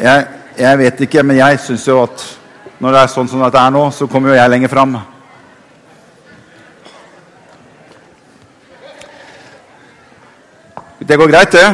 [0.00, 2.22] Jeg, jeg vet ikke, men jeg syns jo at
[2.80, 4.94] når det er sånn som dette er nå, så kommer jo jeg lenger fram.
[11.10, 11.66] Det går greit, det.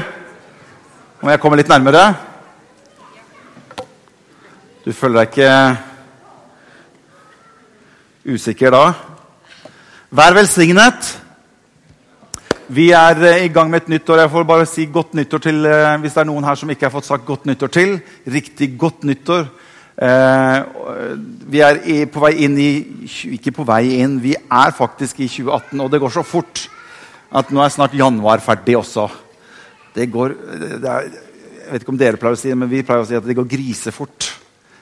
[1.22, 2.02] Om jeg kommer litt nærmere.
[4.86, 5.52] Du føler deg ikke
[8.36, 8.84] usikker da?
[10.14, 11.25] Vær velsignet.
[12.66, 14.24] Vi er eh, i gang med et nytt år.
[14.24, 16.88] Jeg får bare si godt nyttår til eh, hvis det er noen her som ikke
[16.88, 17.92] har fått sagt godt nyttår til.
[18.26, 19.44] Riktig godt nyttår.
[20.02, 20.56] Eh,
[21.46, 21.78] vi er
[22.10, 22.70] på vei inn i
[23.36, 26.64] Ikke på vei inn, vi er faktisk i 2018, og det går så fort
[27.30, 29.06] at nå er snart januar ferdig også.
[29.94, 30.34] Det går
[30.82, 31.08] det er,
[31.62, 33.30] Jeg vet ikke om dere pleier å si det, men vi pleier å si at
[33.30, 34.32] det går grisefort.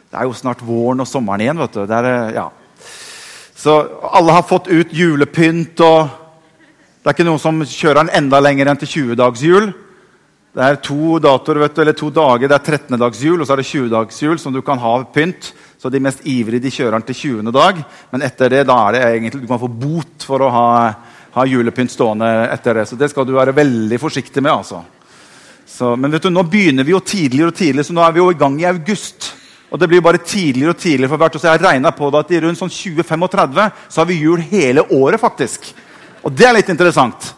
[0.09, 1.61] Det er jo snart våren og sommeren igjen.
[1.61, 1.85] vet du.
[1.85, 2.49] Er, ja.
[3.57, 3.77] Så
[4.09, 5.81] alle har fått ut julepynt.
[5.85, 6.24] og
[7.05, 9.67] Det er ikke noen som kjører den enda lenger enn til 20-dagsjul.
[10.57, 12.49] Det er to datoer, du, eller to dager.
[12.49, 15.51] Det er 13-dagsjul og så er det 20-dagsjul som du kan ha pynt.
[15.77, 17.53] Så de mest ivrige de kjører den til 20.
[17.53, 17.83] dag.
[18.09, 20.67] Men etter det da er det egentlig, du kan få bot for å ha,
[21.37, 22.89] ha julepynt stående etter det.
[22.89, 24.55] Så det skal du være veldig forsiktig med.
[24.55, 24.81] altså.
[25.69, 28.25] Så, men vet du, nå begynner vi jo tidligere og tidligere, så nå er vi
[28.25, 29.35] jo i gang i august.
[29.69, 31.45] Og det blir jo bare tidligere og tidligere for hvert år.
[31.45, 34.89] Så jeg regna på det at i rundt sånn 2035 så har vi jul hele
[34.89, 35.75] året, faktisk.
[36.25, 37.35] Og det er litt interessant.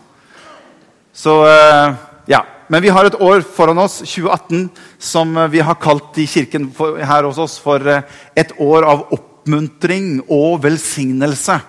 [1.17, 1.97] Så eh,
[2.31, 2.45] ja.
[2.67, 6.99] Men vi har et år foran oss, 2018, som vi har kalt i kirken for,
[6.99, 8.03] her hos oss for eh,
[8.39, 11.61] et år av oppmuntring og velsignelse.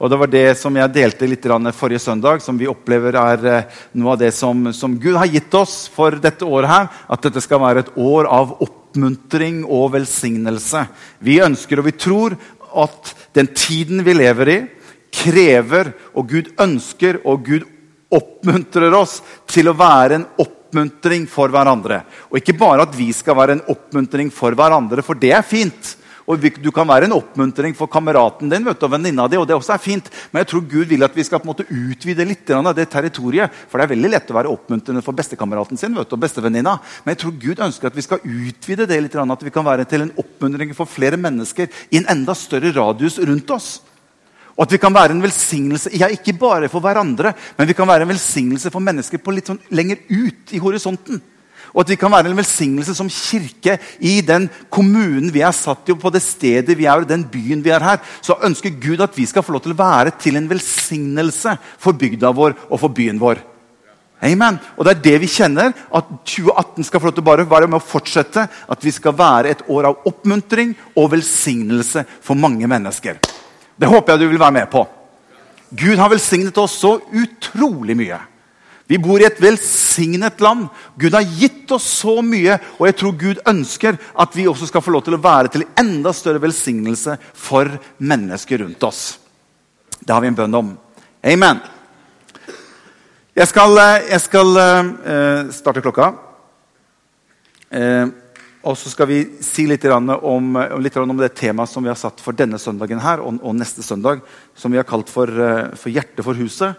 [0.00, 3.80] Og Det var det som jeg delte litt forrige søndag, som vi opplever er eh,
[3.92, 6.70] noe av det som, som Gud har gitt oss for dette året.
[6.70, 10.86] her, At dette skal være et år av oppmuntring og velsignelse.
[11.18, 12.38] Vi ønsker og vi tror
[12.74, 14.60] at den tiden vi lever i,
[15.12, 17.66] krever, og Gud ønsker og Gud
[18.10, 22.02] oppmuntrer oss til å være en oppmuntring for hverandre.
[22.30, 25.96] Og ikke bare at vi skal være en oppmuntring for hverandre, for det er fint.
[26.30, 29.36] Og Du kan være en oppmuntring for kameraten din du, og venninna di.
[29.36, 31.54] og det også er fint, Men jeg tror Gud vil at vi skal på en
[31.54, 33.50] måte utvide litt av det territoriet.
[33.68, 36.78] For det er veldig lett å være oppmuntrende for bestekameraten sin du, og bestevenninna.
[37.04, 39.16] Men jeg tror Gud ønsker at vi skal utvide det litt.
[39.16, 43.18] At vi kan være til en oppmuntring for flere mennesker i en enda større radius
[43.18, 43.80] rundt oss.
[44.56, 47.88] Og at vi kan være en velsignelse ja, ikke bare for hverandre, men vi kan
[47.88, 51.20] være en velsignelse for mennesker på litt sånn lenger ut i horisonten.
[51.70, 55.86] Og at vi kan være en velsignelse som kirke i den kommunen vi er satt
[55.86, 58.00] i, og på det stedet vi er, og den byen vi er her.
[58.22, 61.98] Så ønsker Gud at vi skal få lov til å være til en velsignelse for
[61.98, 63.44] bygda vår og for byen vår.
[64.20, 64.58] Amen.
[64.76, 67.70] Og det er det vi kjenner, at 2018 skal få lov til å bare være
[67.70, 68.44] med å fortsette.
[68.68, 73.16] At vi skal være et år av oppmuntring og velsignelse for mange mennesker.
[73.80, 74.84] Det håper jeg du vil være med på.
[75.70, 78.18] Gud har velsignet oss så utrolig mye.
[78.90, 80.66] Vi bor i et velsignet land.
[80.98, 84.82] Gud har gitt oss så mye, og jeg tror Gud ønsker at vi også skal
[84.82, 87.70] få lov til å være til enda større velsignelse for
[88.02, 89.04] mennesker rundt oss.
[90.00, 90.72] Det har vi en bønn om.
[91.22, 91.60] Amen.
[93.38, 96.10] Jeg skal, eh, jeg skal uh, starte klokka.
[98.60, 102.20] Og så skal vi si litt om, litt om, det temaet som vi har satt
[102.20, 104.20] for denne søndagen her, og, og neste søndag,
[104.54, 106.76] som vi har kalt for, uh, for Hjertet for huset.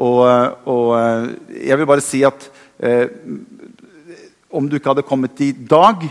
[0.00, 0.22] Og,
[0.64, 1.24] og, eh,
[1.68, 2.46] jeg vil bare si at
[2.80, 3.10] eh,
[4.52, 6.06] om du ikke hadde kommet i dag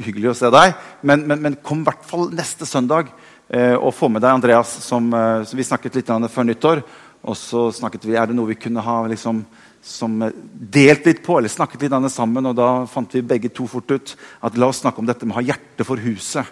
[0.00, 3.10] Hyggelig å se deg, men, men, men kom i hvert fall neste søndag
[3.52, 6.80] eh, og få med deg Andreas, som, eh, som vi snakket litt før nyttår.
[7.28, 9.42] Og så snakket vi, Er det noe vi kunne ha liksom,
[9.88, 10.20] som
[10.52, 12.50] delt litt på, eller snakket litt sammen?
[12.50, 15.36] Og da fant vi begge to fort ut at la oss snakke om dette med
[15.36, 16.46] å ha hjerte for huset.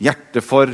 [0.00, 0.72] Hjerte for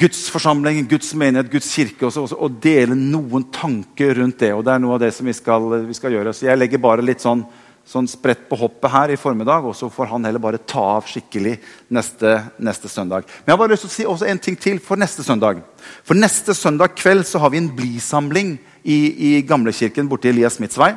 [0.00, 2.06] Guds forsamling, Guds menighet, Guds kirke.
[2.08, 4.54] Også, også, og dele noen tanker rundt det.
[4.54, 6.32] og Det er noe av det som vi skal, vi skal gjøre.
[6.32, 7.42] Så jeg legger bare litt sånn,
[7.88, 11.08] sånn spredt på hoppet her i formiddag, og så får han heller bare ta av
[11.10, 11.56] skikkelig
[11.90, 13.26] neste, neste søndag.
[13.40, 15.62] Men jeg har bare lyst til å si også en ting til for neste søndag.
[16.06, 18.98] For neste søndag kveld så har vi en blisamling i,
[19.30, 20.92] i gamlekirken borte i Elias Smiths vei.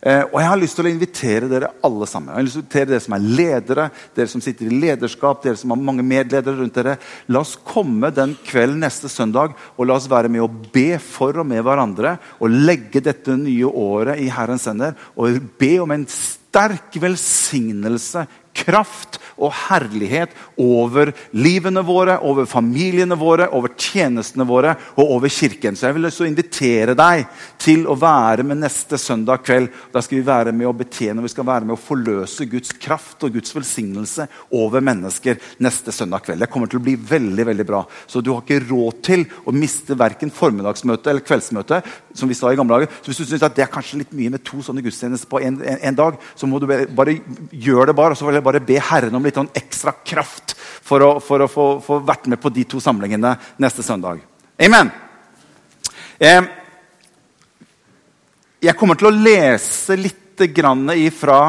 [0.00, 2.32] Eh, og jeg har lyst til å invitere dere alle sammen.
[2.32, 3.86] Jeg har lyst til å invitere Dere som er ledere,
[4.16, 6.96] dere som sitter i lederskap, dere som har mange medledere rundt dere.
[7.28, 11.42] La oss komme den kvelden neste søndag og la oss være med å be for
[11.42, 12.16] og med hverandre.
[12.40, 18.24] Og legge dette nye året i Herrens hender og be om en sterk velsignelse
[18.56, 25.76] kraft og herlighet over livene våre, over familiene våre, over tjenestene våre og over kirken.
[25.76, 27.24] Så jeg vil også invitere deg
[27.60, 29.70] til å være med neste søndag kveld.
[29.94, 33.24] Da skal vi være med å betjene, vi skal være med å forløse Guds kraft
[33.26, 36.44] og Guds velsignelse over mennesker neste søndag kveld.
[36.44, 37.84] Det kommer til å bli veldig veldig bra.
[38.06, 41.82] Så du har ikke råd til å miste verken formiddagsmøte eller kveldsmøte.
[42.14, 42.90] som vi sa i gamle dager.
[43.00, 45.40] Så hvis du synes at det er kanskje litt mye med to sånne gudstjenester på
[45.46, 45.60] en,
[45.94, 47.14] dag, så må du bare,
[47.52, 51.04] gjøre det bare, og så jeg bare be Herren om litt sånn ekstra kraft for
[51.04, 54.22] å, for å få, få, vært med på de to samlingene neste søndag.
[54.60, 54.90] Amen.
[56.18, 56.48] Eh,
[58.60, 61.40] jeg kommer til å lese litt grann ifra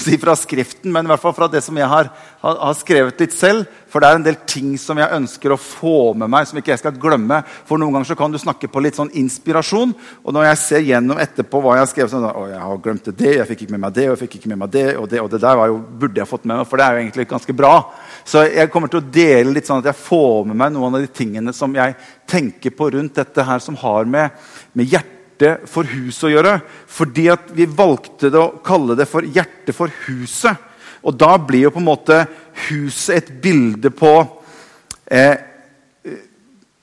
[0.00, 2.08] si fra Skriften, men i hvert fall fra det som jeg har,
[2.42, 3.66] har, har, skrevet litt selv.
[3.88, 6.72] For det er en del ting som jeg ønsker å få med meg, som ikke
[6.74, 7.40] jeg skal glemme.
[7.68, 9.94] For noen ganger så kan du snakke på litt sånn inspirasjon.
[10.24, 13.10] Og når jeg ser gjennom etterpå hva jeg har skrevet, sånn, å, jeg har glemt
[13.10, 15.06] det, jeg fikk ikke med meg det, og jeg fikk ikke med meg det, og
[15.12, 17.28] det, og det der jo, burde jeg fått med meg, for det er jo egentlig
[17.34, 17.74] ganske bra.
[18.28, 21.06] Så jeg kommer til å dele litt sånn at jeg får med meg noen av
[21.06, 21.94] de tingene som jeg
[22.28, 24.34] tenker på rundt dette her, som har med,
[24.76, 26.60] med hjertet hjerte for huset å gjøre.
[26.86, 30.56] Fordi vi valgte å kalle det for hjerte for huset.
[31.02, 32.26] Og da blir jo på en måte
[32.68, 34.26] huset et bilde på
[35.10, 35.38] eh,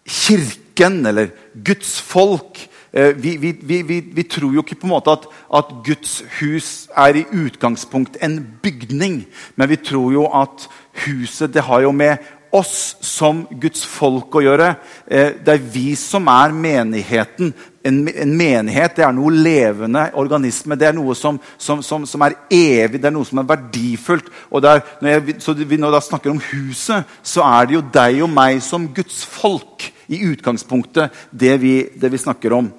[0.06, 2.70] kirken eller Guds folk.
[2.94, 3.52] Eh, vi, vi,
[3.84, 8.18] vi, vi, tror jo ikke på en måte at, at, Guds hus er i utgangspunkt
[8.24, 9.26] en bygning.
[9.56, 10.70] Men vi tror jo at
[11.06, 12.24] huset det har jo med
[12.56, 14.74] oss som Guds folk å gjøre.
[15.06, 17.52] Eh, det er vi som er menigheten.
[17.86, 20.78] En, en menighet det er noe levende organisme.
[20.80, 24.32] Det er noe som, som, som, som er evig, det er noe som er verdifullt.
[24.50, 28.22] Og der, når, jeg, vi nå da snakker om huset, så er det jo deg
[28.26, 32.72] og meg som Guds folk i utgangspunktet, det vi, det vi snakker om.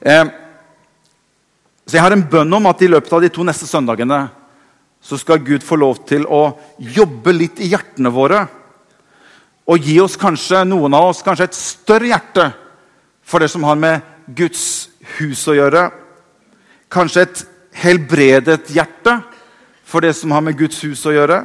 [0.00, 0.24] Eh,
[1.84, 4.24] så jeg har en bønn om at i løpet av de to neste søndagene
[5.04, 8.46] så skal Gud få lov til å jobbe litt i hjertene våre.
[9.68, 12.46] Og gi oss kanskje, noen av oss kanskje et større hjerte
[13.24, 14.04] for det som har med
[14.36, 15.86] Guds hus å gjøre.
[16.92, 17.44] Kanskje et
[17.84, 19.18] helbredet hjerte
[19.84, 21.42] for det som har med Guds hus å gjøre.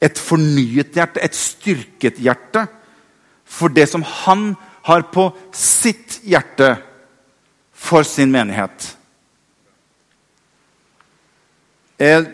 [0.00, 2.64] Et fornyet hjerte, et styrket hjerte
[3.48, 4.52] for det som han
[4.88, 6.76] har på sitt hjerte
[7.76, 8.94] for sin menighet.
[11.98, 12.24] Eh,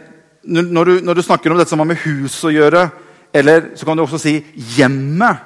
[0.45, 2.87] når du, når du, snakker om dette som har med hus å gjøre,
[3.35, 4.37] eller så kan du også si
[4.77, 5.41] hjemmet.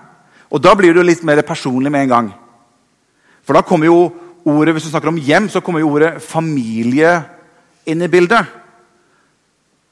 [0.53, 2.31] Og da blir det jo litt mer personlig med en gang.
[3.47, 4.01] For da kommer jo
[4.49, 7.19] ordet, Hvis du snakker om hjem, så kommer jo ordet familie
[7.85, 8.47] inn i bildet.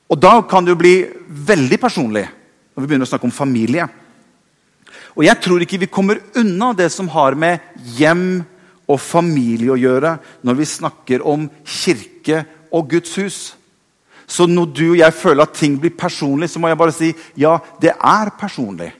[0.08, 0.96] Og da kan det jo bli
[1.28, 3.88] veldig personlig når vi begynner å snakke om familie.
[5.16, 7.60] Og jeg tror ikke vi kommer unna det som har med
[7.96, 8.44] hjem
[8.86, 10.16] og familie å gjøre,
[10.46, 13.38] når vi snakker om kirke og Guds hus.
[14.26, 17.12] Så når du og jeg føler at ting blir personlig, så må jeg bare si
[17.38, 18.90] ja, det er personlig.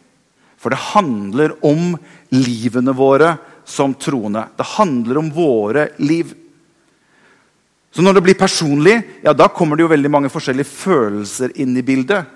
[0.56, 1.94] For det handler om
[2.32, 3.34] livene våre
[3.66, 4.46] som troende.
[4.56, 6.32] Det handler om våre liv.
[7.90, 11.74] Så når det blir personlig, ja, da kommer det jo veldig mange forskjellige følelser inn
[11.78, 12.28] i bildet.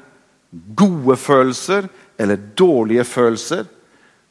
[0.51, 1.87] Gode følelser
[2.21, 3.69] eller dårlige følelser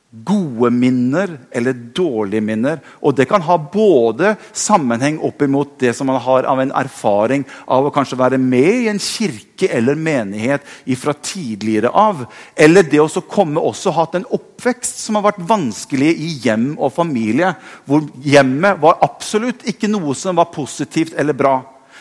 [0.09, 2.79] gode minner eller dårlige minner.
[3.05, 7.45] Og det kan ha både sammenheng opp imot det som man har av en erfaring
[7.69, 10.65] av å kanskje være med i en kirke eller menighet
[10.97, 12.25] fra tidligere av.
[12.57, 16.95] Eller det å komme også hatt en oppvekst som har vært vanskelig i hjem og
[16.95, 17.53] familie.
[17.85, 21.59] Hvor hjemmet var absolutt ikke noe som var positivt eller bra.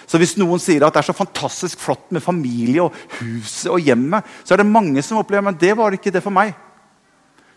[0.09, 3.85] Så hvis noen sier at det er så fantastisk flott med familie og huset og
[3.85, 6.57] hjemmet, så er det mange som opplever at det var ikke det for meg.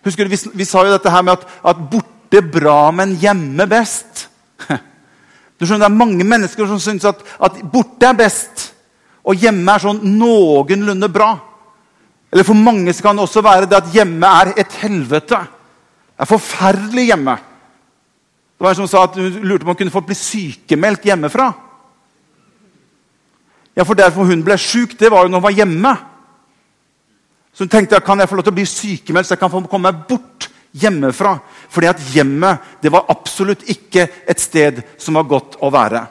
[0.06, 3.68] Husker du, vi, vi, sa jo dette her med at, at borte bra, men hjemme
[3.69, 4.27] best.
[5.62, 8.71] Du skjønner, Det er mange mennesker som syns at, at borte er best,
[9.21, 11.35] og hjemme er sånn noenlunde bra.
[12.33, 15.37] Eller For mange kan det også være det at hjemme er et helvete.
[15.37, 17.35] Det er forferdelig hjemme.
[18.57, 21.06] Det var en som sa at hun lurte på om hun kunne få bli sykemeldt
[21.09, 21.52] hjemmefra.
[23.78, 25.94] Ja, for Derfor hun ble syk, det var jo når hun var hjemme.
[27.51, 29.63] Så hun tenkte kan jeg få lov til å bli sykemeldt så jeg kan få
[29.69, 31.35] komme meg bort hjemmefra.
[31.71, 36.05] Fordi at hjemmet det var absolutt ikke et sted som var godt å være.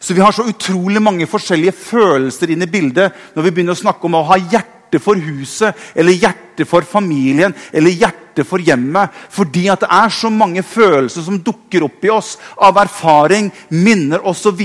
[0.00, 3.80] Så vi har så utrolig mange forskjellige følelser inn i bildet når vi begynner å
[3.80, 8.60] snakke om å ha hjerte for huset, eller hjerte for familien, eller hjerte hjerte for
[8.60, 9.10] hjemmet.
[9.30, 14.20] Fordi at det er så mange følelser som dukker opp i oss av erfaring, minner
[14.26, 14.60] osv.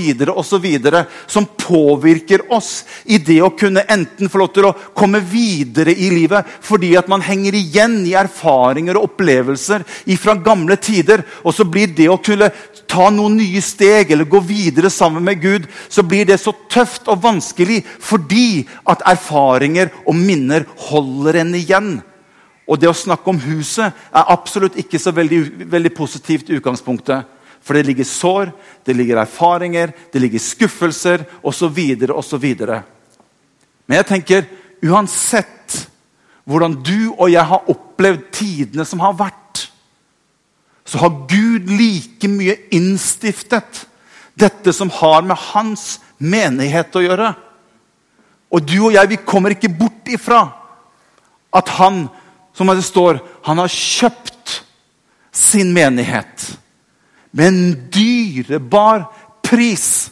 [1.26, 6.10] som påvirker oss i det å kunne enten få lov til å komme videre i
[6.10, 9.84] livet fordi at man henger igjen i erfaringer og opplevelser
[10.18, 11.24] fra gamle tider.
[11.44, 12.50] Og så blir det å kunne
[12.86, 17.08] ta noen nye steg eller gå videre sammen med Gud, så blir det så tøft
[17.08, 21.92] og vanskelig fordi at erfaringer og minner holder en igjen.
[22.72, 27.28] Og det å snakke om huset er absolutt ikke så veldig, veldig positivt i utgangspunktet.
[27.62, 28.52] For det ligger sår,
[28.86, 31.78] det ligger erfaringer, det ligger skuffelser osv.
[32.16, 32.46] osv.
[33.86, 34.48] Men jeg tenker
[34.88, 35.82] uansett
[36.48, 39.66] hvordan du og jeg har opplevd tidene som har vært,
[40.88, 43.84] så har Gud like mye innstiftet
[44.34, 47.28] dette som har med hans menighet å gjøre.
[48.52, 50.42] Og du og jeg vi kommer ikke bort ifra
[51.52, 52.06] at han
[52.52, 54.62] som det står, han har kjøpt
[55.32, 56.50] sin menighet
[57.32, 59.06] med en dyrebar
[59.44, 60.10] pris.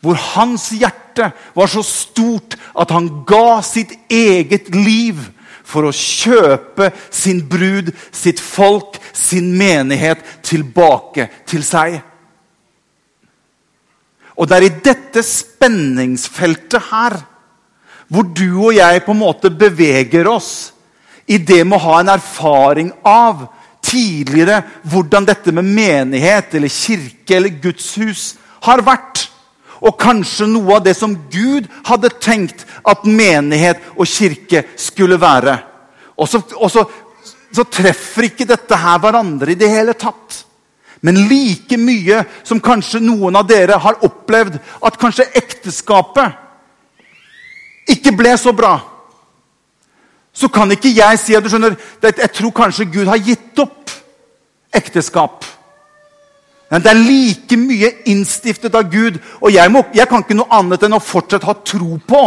[0.00, 5.18] Hvor hans hjerte var så stort at han ga sitt eget liv
[5.66, 11.98] for å kjøpe sin brud, sitt folk, sin menighet tilbake til seg.
[14.36, 17.18] Og det er i dette spenningsfeltet her
[18.06, 20.75] hvor du og jeg på en måte beveger oss
[21.26, 23.46] i det med å ha en erfaring av
[23.86, 28.34] tidligere hvordan dette med menighet eller kirke eller gudshus
[28.66, 29.26] har vært.
[29.84, 35.58] Og kanskje noe av det som Gud hadde tenkt at menighet og kirke skulle være.
[36.16, 36.86] Og så, og så,
[37.52, 40.46] så treffer ikke dette her hverandre i det hele tatt.
[41.04, 46.42] Men like mye som kanskje noen av dere har opplevd at kanskje ekteskapet
[47.92, 48.80] ikke ble så bra,
[50.36, 53.92] så kan ikke jeg si at du skjønner, jeg tror kanskje Gud har gitt opp
[54.76, 55.46] ekteskap.
[56.70, 59.20] Men det er like mye innstiftet av Gud.
[59.40, 62.24] Og jeg, må, jeg kan ikke noe annet enn å fortsatt ha tro på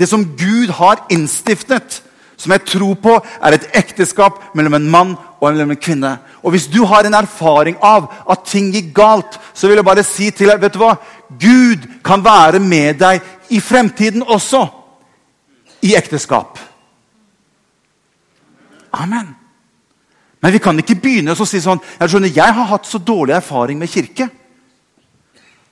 [0.00, 2.00] det som Gud har innstiftet.
[2.40, 6.16] Som jeg tror på er et ekteskap mellom en mann og en kvinne.
[6.42, 10.06] Og Hvis du har en erfaring av at ting gikk galt, så vil jeg bare
[10.06, 10.96] si til deg vet du hva?
[11.38, 13.22] Gud kan være med deg
[13.54, 14.66] i fremtiden også.
[15.84, 16.58] I ekteskap.
[18.94, 19.34] Amen.
[20.44, 23.36] Men vi kan ikke begynne å si sånn Jeg skjønner, jeg har hatt så dårlig
[23.38, 24.28] erfaring med kirke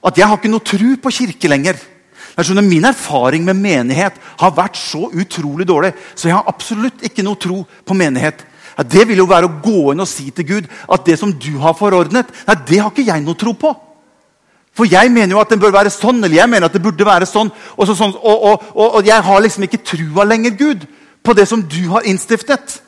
[0.02, 1.76] at jeg har ikke noe tro på kirke lenger.
[2.32, 7.04] Jeg skjønner, Min erfaring med menighet har vært så utrolig dårlig, så jeg har absolutt
[7.06, 8.42] ikke noe tro på menighet.
[8.74, 11.30] Ja, det vil jo være å gå inn og si til Gud at det som
[11.30, 13.72] du har forordnet, nei, det har ikke jeg noe tro på.
[14.72, 17.06] For jeg mener jo at den bør være sånn, eller jeg mener at det burde
[17.06, 17.50] være sånn.
[17.76, 20.86] Og, så, sånn, og, og, og jeg har liksom ikke trua lenger, Gud,
[21.22, 22.80] på det som du har innstiftet.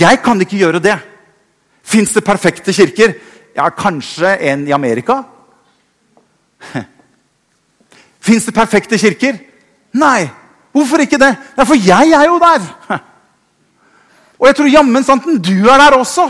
[0.00, 0.96] Jeg kan ikke gjøre det.
[1.82, 3.14] Fins det perfekte kirker?
[3.56, 5.22] Ja, kanskje en i Amerika?
[8.26, 9.40] Fins det perfekte kirker?
[9.92, 10.30] Nei.
[10.72, 11.34] Hvorfor ikke det?
[11.56, 12.68] Ja, for jeg er jo der!
[14.40, 16.24] Og jeg tror jammen santen du er der også.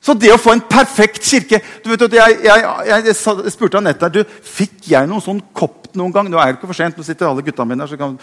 [0.00, 3.16] Så det å få en perfekt kirke du vet, jeg, jeg, jeg,
[3.52, 6.30] spurte Anette du, fikk jeg noen sånn kopp noen gang.
[6.30, 8.14] Nå er det ikke for sent, nå sitter alle gutta mine her.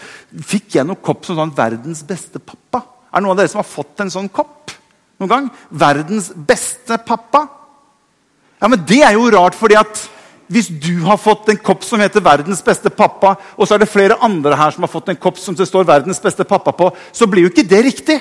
[0.42, 2.97] Fikk jeg noen kopp som sånn 'verdens beste pappa'?
[3.08, 4.72] Er det noen av dere som har fått en sånn kopp
[5.18, 5.50] noen gang?
[5.70, 7.46] Verdens beste pappa?
[8.60, 10.08] Ja, men Det er jo rart, fordi at
[10.48, 13.88] hvis du har fått en kopp som heter 'Verdens beste pappa', og så er det
[13.88, 16.90] flere andre her som har fått en kopp som det står 'Verdens beste pappa' på,
[17.12, 18.20] så blir jo ikke det riktig.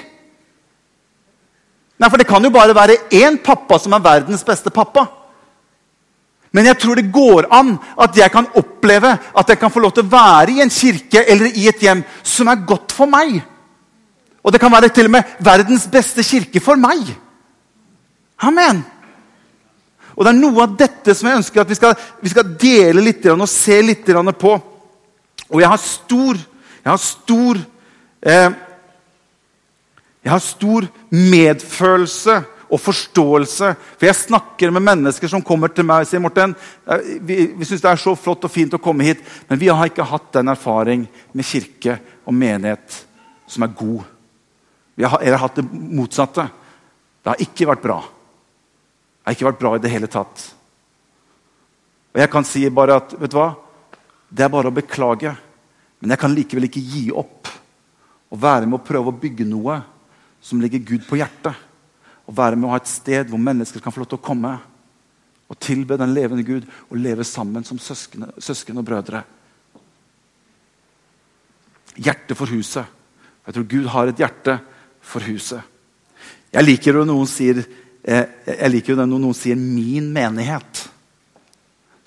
[1.98, 5.08] Nei, For det kan jo bare være én pappa som er verdens beste pappa.
[6.52, 9.92] Men jeg tror det går an at jeg kan oppleve at jeg kan få lov
[9.92, 13.42] til å være i en kirke eller i et hjem som er godt for meg.
[14.48, 17.04] Og det kan være til og med verdens beste kirke for meg.
[18.40, 18.80] Amen.
[20.16, 23.04] Og Det er noe av dette som jeg ønsker at vi skal, vi skal dele
[23.04, 24.08] litt og se litt
[24.40, 24.54] på.
[25.52, 26.40] Og jeg har stor,
[26.84, 27.60] jeg har stor
[28.22, 28.50] eh,
[30.24, 32.34] Jeg har stor medfølelse
[32.68, 33.70] og forståelse.
[33.96, 36.56] For jeg snakker med mennesker som kommer til meg og sier Morten,
[37.22, 39.88] vi, vi syns det er så flott og fint å komme hit, men vi har
[39.88, 41.96] ikke hatt den erfaring med kirke
[42.28, 43.06] og menighet
[43.48, 44.17] som er god.
[44.98, 46.48] Vi har, eller hatt det motsatte.
[47.22, 47.98] Det har ikke vært bra.
[48.02, 50.46] Det har ikke vært bra i det hele tatt.
[52.16, 53.52] Og Jeg kan si bare at vet du hva?
[54.30, 55.34] det er bare å beklage.
[56.00, 57.52] Men jeg kan likevel ikke gi opp
[58.28, 59.80] og være med å prøve å bygge noe
[60.44, 61.56] som ligger Gud på hjertet.
[62.28, 64.58] Og være med å ha et sted hvor mennesker kan få lov til å komme
[65.48, 69.24] og tilbe den levende Gud og leve sammen som søsken, søsken og brødre.
[71.96, 72.84] Hjerte for huset.
[73.48, 74.58] Jeg tror Gud har et hjerte
[75.08, 75.64] for huset.
[76.54, 77.64] Jeg liker jo noen sier,
[78.04, 80.88] eh, jeg liker jo når noen sier 'min menighet'.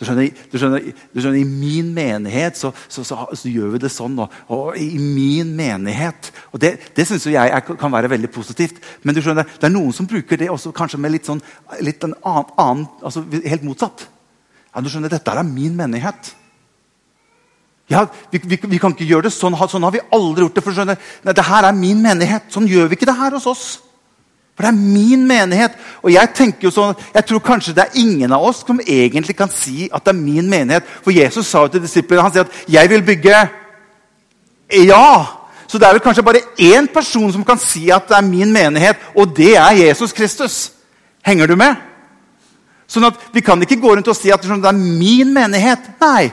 [0.01, 3.81] Du skjønner, du skjønner, du skjønner I min menighet så, så, så, så, gjør vi
[3.83, 4.15] det sånn.
[4.25, 8.81] Og, og i min menighet og Det, det syns jeg er, kan være veldig positivt.
[9.05, 11.43] Men du skjønner, det er noen som bruker det også kanskje med litt sånn
[11.85, 14.09] litt en annen, annen altså Helt motsatt.
[14.73, 16.33] Ja, du skjønner, Dette er min menighet.
[17.91, 19.57] Ja, vi, vi, vi, kan ikke gjøre det sånn.
[19.59, 20.63] Sånn har vi aldri gjort det.
[20.63, 22.47] for skjønner, Nei, det her er min menighet.
[22.55, 23.65] Sånn gjør vi ikke det her hos oss.
[24.55, 25.75] For det er min menighet.
[26.05, 29.35] Og jeg tenker jo sånn, jeg tror kanskje det er ingen av oss som egentlig
[29.39, 30.87] kan si at det er min menighet.
[31.03, 33.49] For Jesus sa jo til disiplene han sier at 'jeg vil bygge'.
[34.87, 35.27] Ja!
[35.67, 38.53] Så det er vel kanskje bare én person som kan si at det er min
[38.53, 40.73] menighet, og det er Jesus Kristus.
[41.23, 41.77] Henger du med?
[42.87, 45.79] Sånn at Vi kan ikke gå rundt og si at det er min menighet.
[46.01, 46.33] Nei.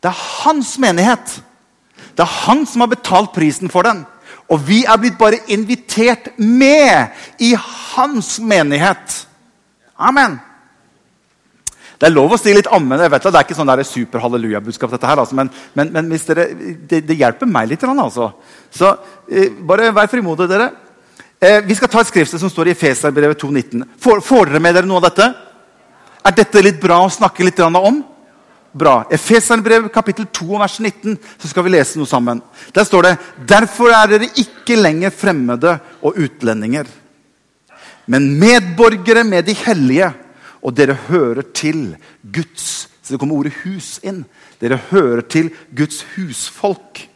[0.00, 1.40] Det er hans menighet.
[2.16, 4.04] Det er han som har betalt prisen for den.
[4.50, 9.26] Og vi er blitt bare invitert med i hans menighet.
[10.00, 10.38] Amen.
[12.00, 12.98] Det er lov å si litt ammen.
[12.98, 14.90] jeg vet at Det er ikke sånn super halleluja-budskap.
[14.90, 15.34] dette her, altså.
[15.34, 16.46] men, men, men dere,
[16.88, 17.84] det, det, hjelper meg litt.
[17.84, 18.32] Altså.
[18.70, 18.96] Så
[19.28, 20.70] eh, bare vær frimodige, dere.
[21.38, 23.84] Eh, vi skal ta et skriftsted som står i Feserbrevet 2,19.
[24.00, 25.28] Får, får dere med dere noe av dette?
[26.24, 28.02] Er dette litt bra å snakke litt om?
[28.72, 29.04] Bra.
[29.10, 32.42] Efeserbrevet kapittel 2 vers 19 så skal vi lese noe sammen.
[32.74, 33.14] Der står det
[33.48, 36.88] Derfor er dere ikke lenger fremmede og utlendinger,
[38.10, 40.12] men medborgere med de hellige,
[40.60, 44.24] og dere hører til Guds Så det kommer ordet 'hus' inn.
[44.60, 47.08] Dere hører til Guds husfolk.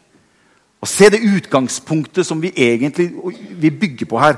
[0.81, 3.13] Og Se det utgangspunktet som vi egentlig
[3.61, 4.37] vi bygger på her.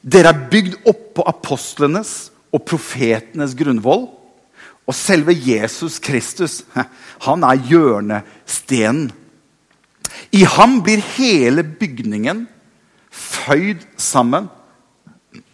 [0.00, 4.08] Dere er bygd opp på apostlenes og profetenes grunnvoll
[4.90, 6.60] og selve Jesus Kristus,
[7.26, 9.10] han er hjørnestenen.
[10.34, 12.44] I ham blir hele bygningen
[13.10, 14.48] føyd sammen.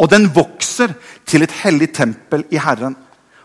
[0.01, 0.95] Og den vokser
[1.29, 2.97] til et hellig tempel i Herren.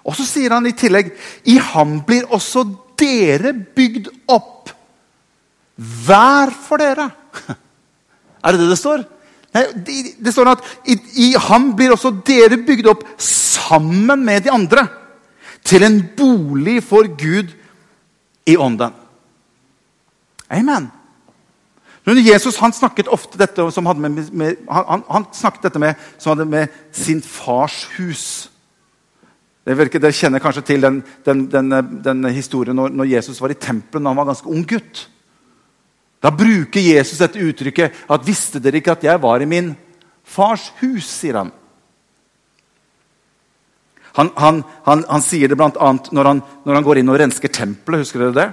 [0.08, 1.12] Og så sier han i tillegg
[1.52, 2.64] i ham blir også
[3.00, 4.72] dere bygd opp.
[5.76, 7.10] Hver for dere.
[8.42, 9.04] Er det det det står?
[9.54, 10.96] Nei, det, det står at i,
[11.28, 14.88] i ham blir også dere bygd opp sammen med de andre
[15.64, 17.54] til en bolig for Gud
[18.46, 18.94] i ånden.
[20.52, 20.90] Amen.
[22.08, 26.34] Jesus han snakket ofte dette som hadde med, med han, han, snakket dette med, som
[26.34, 28.50] hadde med sin fars hus.
[29.66, 31.70] Virker, Dere kjenner kanskje til den, den, den,
[32.04, 35.06] den historien når, når, Jesus var i tempelet da han var ganske ung gutt.
[36.22, 39.76] Da bruker Jesus dette uttrykket at 'Visste dere ikke at jeg var i min
[40.24, 41.52] fars hus?' sier han.
[44.18, 45.92] Han, han, han, han sier det bl.a.
[46.12, 46.30] Når,
[46.66, 48.04] når han går inn og rensker tempelet.
[48.04, 48.50] Husker dere det?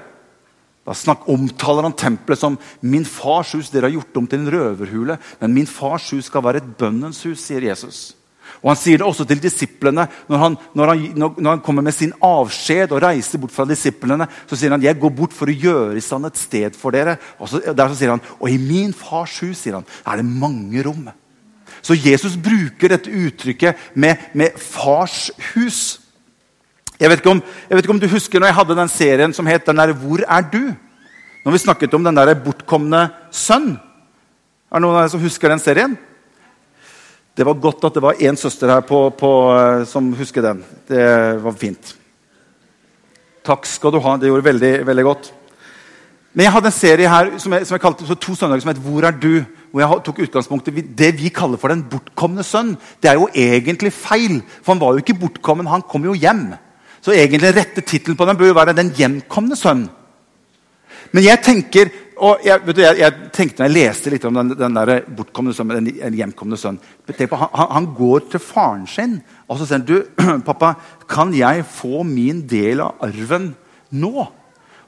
[0.89, 3.73] Da snak, omtaler han tempelet som 'min fars hus'.
[3.73, 7.21] Dere har gjort om til en røverhule, men 'min fars hus skal være et bønnens
[7.27, 8.15] hus', sier Jesus.
[8.63, 11.95] Og Han sier det også til disiplene når han, når han, når han kommer med
[11.95, 14.27] sin avskjed og reiser bort fra disiplene.
[14.49, 17.19] Så sier han 'jeg går bort for å gjøre i stand et sted for dere'.
[17.39, 20.25] Og så, der så sier han 'og i min fars hus' sier han, er det
[20.25, 21.13] mange rom'.
[21.83, 26.01] Så Jesus bruker dette uttrykket med, med fars hus.
[26.99, 29.47] Jeg vet, om, jeg vet, ikke om, du husker når jeg hadde den serien som
[29.47, 30.75] het den der, 'Hvor er du?'
[31.45, 33.79] Når vi snakket om den der bortkomne sønn.
[34.69, 35.97] Er det noen av dere som husker den serien?
[37.39, 40.65] Det var godt at det var én søster her på, på, eh, som husker den.
[40.89, 41.95] Det var fint.
[43.47, 44.17] Takk skal du ha.
[44.19, 45.33] Det gjorde veldig, veldig godt.
[46.39, 48.79] Men jeg hadde en serie her som jeg, som jeg kalte to søndager som het
[48.79, 52.79] 'Hvor er du?' hvor jeg tok utgangspunkt i Det vi kaller for den bortkomne sønn,
[53.03, 54.43] det er jo egentlig feil.
[54.63, 56.55] For han var jo ikke bortkommen, han kom jo hjem.
[57.03, 59.89] Så egentlig rette tittelen på den bør jo være 'Den hjemkomne sønn'.
[61.13, 64.49] Men jeg tenker og jeg, du, jeg, jeg, tenkte når jeg leste litt om den,
[64.59, 69.59] den der bortkomne sønnen, den hjemkomne sønn på, han, han, går til faren sin og
[69.59, 70.03] så sier han, du,
[70.47, 70.75] 'Pappa,
[71.09, 73.55] kan jeg få min del av arven
[73.91, 74.38] nå?'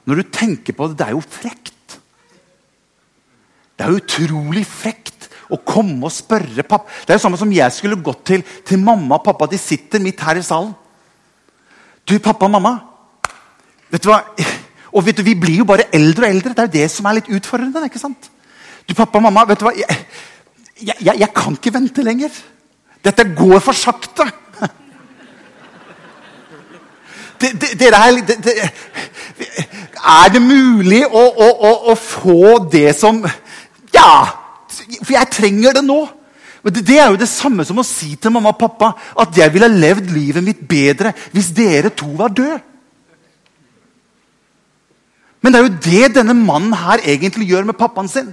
[0.07, 1.97] Når du tenker på det, det er jo frekt.
[3.77, 6.89] Det er utrolig frekt å komme og spørre pappa.
[7.03, 9.49] Det er jo samme som jeg skulle gått til, til mamma og pappa.
[9.51, 10.73] De sitter midt her i salen.
[12.07, 12.75] Du, pappa og mamma.
[13.91, 14.23] Vet du hva?
[14.91, 16.53] Og vet du, Vi blir jo bare eldre og eldre.
[16.55, 17.83] Det er jo det som er litt utfordrende.
[17.87, 18.29] ikke sant?
[18.87, 19.75] Du, pappa og mamma, vet du hva?
[19.75, 22.41] Jeg, jeg, jeg kan ikke vente lenger.
[23.05, 24.27] Dette går for sakte.
[27.41, 27.49] Det,
[27.79, 27.93] det, er,
[30.33, 33.25] det, mulig å, å, å, å få det som
[33.91, 34.25] ja!
[35.01, 36.07] For jeg trenger det nå.
[36.61, 38.87] Det, det er jo det samme som å si til mamma og pappa
[39.23, 42.59] at jeg ville levd livet mitt bedre hvis dere to var døde.
[45.41, 48.29] Men det er jo det denne mannen her egentlig gjør med pappaen sin.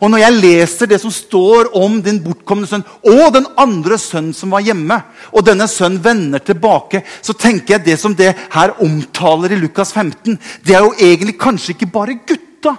[0.00, 4.34] Og når jeg leser det som står om din bortkomne sønn og den andre sønnen
[4.36, 4.98] som var hjemme,
[5.32, 9.94] og denne sønnen vender tilbake, så tenker jeg det som det her omtaler i Lukas
[9.96, 12.76] 15, det er jo egentlig kanskje ikke bare gutta.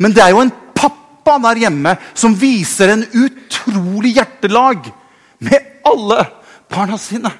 [0.00, 4.88] Men det er jo en pappa der hjemme som viser en utrolig hjertelag
[5.44, 6.24] med alle
[6.72, 7.30] barna sine.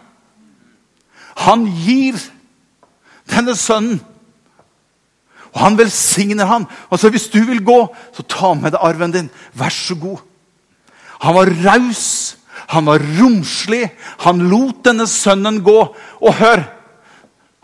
[1.48, 2.20] Han gir
[3.32, 4.02] denne sønnen
[5.54, 6.66] og han velsigner han.
[6.90, 9.30] Og så Hvis du vil gå, så ta med deg arven din.
[9.54, 10.18] Vær så god.
[11.22, 12.36] Han var raus,
[12.68, 13.86] han var romslig.
[14.26, 15.78] Han lot denne sønnen gå.
[16.20, 16.64] Og hør!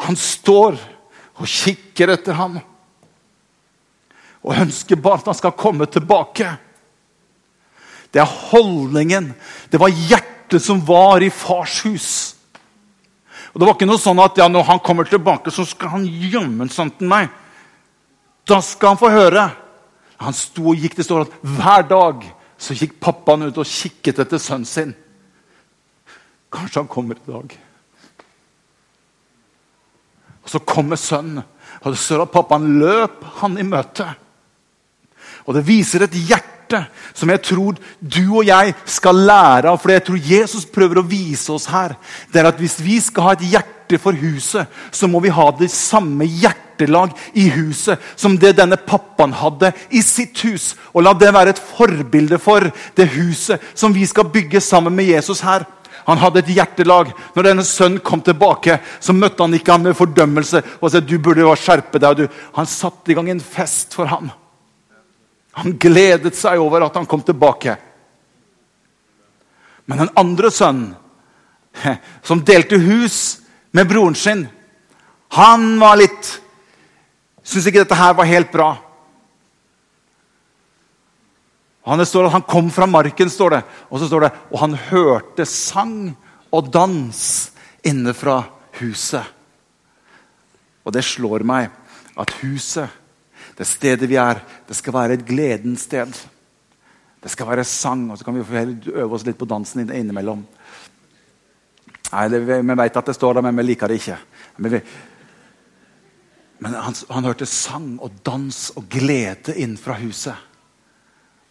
[0.07, 0.79] Han står
[1.37, 2.61] og kikker etter ham.
[4.41, 6.47] Og ønsker bare at han skal komme tilbake.
[8.15, 9.33] Det er holdningen.
[9.71, 12.09] Det var hjertet som var i fars hus.
[13.53, 16.07] Og Det var ikke noe sånn at ja, når han kommer tilbake, så skal han
[16.07, 17.29] jammen til meg.
[18.51, 19.47] Da skal han få høre.
[20.21, 22.27] Han sto og gikk, det står at Hver dag
[22.61, 24.95] så gikk pappaen ut og kikket etter sønnen sin.
[26.53, 27.55] Kanskje han kommer i dag.
[30.43, 31.45] Og Så kommer sønnen,
[31.81, 34.09] og det står at pappaen løp han i møte.
[35.47, 36.60] Og Det viser et hjerte
[37.15, 39.79] som jeg tror du og jeg skal lære av.
[39.81, 41.97] For jeg tror Jesus prøver å vise oss her.
[42.33, 45.49] Det er at Hvis vi skal ha et hjerte for huset, så må vi ha
[45.59, 50.75] det samme hjertelag i huset som det denne pappaen hadde i sitt hus.
[50.95, 55.11] Og La det være et forbilde for det huset som vi skal bygge sammen med
[55.11, 55.67] Jesus her.
[56.07, 57.13] Han hadde et hjertelag.
[57.35, 60.63] Når denne sønnen kom tilbake, så møtte han ikke ham med fordømmelse.
[60.81, 62.29] og sa du burde skjerpe deg.
[62.57, 64.31] Han satte i gang en fest for ham.
[65.59, 67.75] Han gledet seg over at han kom tilbake.
[69.91, 70.95] Men den andre sønnen,
[72.27, 73.41] som delte hus
[73.75, 74.47] med broren sin,
[75.35, 76.37] han var litt
[77.51, 78.67] Syns ikke dette her var helt bra.
[81.89, 83.61] Han, står han kom fra marken, står det.
[83.89, 86.13] Og så står det og han hørte sang
[86.55, 87.23] og dans
[87.87, 88.43] inne fra
[88.79, 89.25] huset.
[90.85, 91.73] Og det slår meg
[92.21, 92.87] at huset,
[93.61, 96.15] det stedet vi er, det skal være et gledens sted.
[97.21, 100.47] Det skal være sang, og så kan vi øve oss litt på dansen innimellom.
[102.11, 104.17] Nei, det, Vi vet at det står der, men vi liker det ikke.
[104.57, 104.81] Men vi,
[106.65, 110.49] men han, han, hørte sang og dans og glede inn fra huset.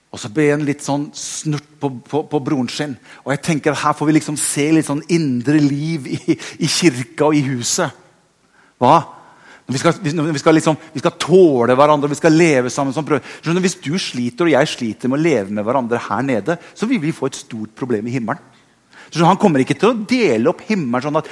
[0.10, 2.98] Og så ble han litt sånn snurt på, på, på, broren sin.
[3.22, 7.30] Og jeg tenker Her får vi liksom se litt sånn indre liv i, i kirka
[7.30, 7.93] og i huset.
[8.82, 9.19] Hva?
[9.70, 13.62] Vi skal, vi, skal liksom, vi skal, tåle hverandre, vi skal leve sammen som brødre.
[13.62, 17.02] Hvis du sliter og jeg sliter med å leve med hverandre her nede, så vil
[17.04, 18.42] vi få et stort problem i himmelen.
[19.10, 21.30] Så han kommer ikke til å dele opp himmelen sånn at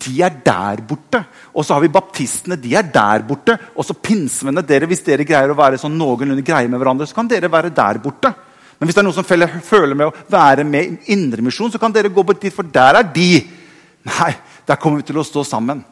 [0.00, 1.20] de er der borte.
[1.52, 3.58] Og så har vi baptistene, de er der borte.
[3.76, 7.18] Og så pinsvennene, dere, hvis dere greier å være sånn noenlunde greie med hverandre, så
[7.18, 8.32] kan dere være der borte.
[8.78, 9.28] Men hvis det er noen som
[9.68, 13.02] føler med å være med i indremisjon, så kan dere gå bort dit, for der
[13.02, 13.44] er de.
[14.08, 14.32] Nei,
[14.66, 15.84] der kommer vi til å stå sammen.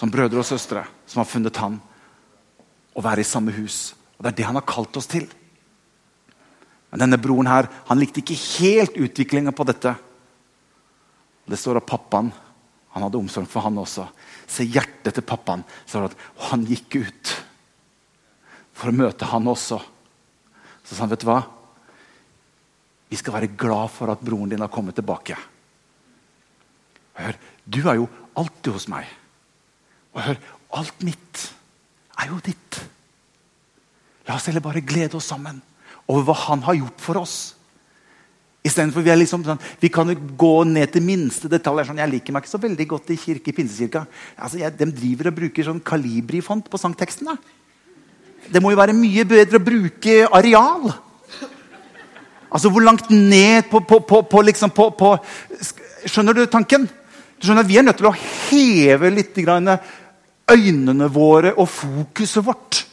[0.00, 1.76] Som brødre og søstre som har funnet Han.
[2.96, 3.92] Å være i samme hus.
[4.16, 5.28] Og Det er det han har kalt oss til.
[6.90, 9.92] Men denne broren her, han likte ikke helt utviklinga på dette.
[11.46, 12.32] Det står at pappaen
[12.90, 14.08] han hadde omsorg for han også.
[14.50, 15.62] Se hjertet til pappaen.
[15.86, 16.16] Så at
[16.50, 17.36] Han gikk ut
[18.74, 19.78] for å møte han også.
[20.82, 21.42] Så sa han, vet du hva?
[23.10, 25.36] Vi skal være glad for at broren din har kommet tilbake.
[27.20, 28.08] Hør, du er jo
[28.38, 29.06] alltid hos meg.
[30.14, 30.40] Og hør,
[30.80, 31.46] alt mitt
[32.20, 32.80] er jo ditt.
[34.28, 35.60] La oss heller bare glede oss sammen
[36.10, 37.38] over hva han har gjort for oss.
[38.66, 41.88] Istedenfor vi er liksom sånn, vi kan jo gå ned til minste detaljer.
[41.88, 44.04] Sånn, jeg liker meg ikke så veldig godt i kirke, pinsekirka.
[44.36, 47.30] Altså, jeg, de driver og bruker sånn Kalibri-font på sangteksten.
[48.50, 50.90] Det må jo være mye bedre å bruke areal.
[52.50, 54.72] Altså hvor langt ned på, på, på, på liksom
[56.10, 56.88] Skjønner du tanken?
[57.40, 59.36] Du skjønner, Vi er nødt til å heve litt
[60.52, 62.84] øynene våre og fokuset vårt.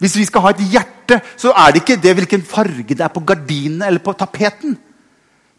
[0.00, 3.12] Hvis vi skal ha et hjerte, så er det ikke det hvilken farge det er
[3.12, 4.74] på gardinene eller på tapeten.